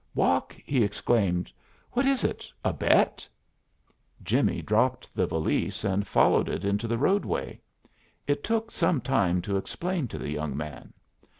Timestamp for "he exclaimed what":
0.65-2.07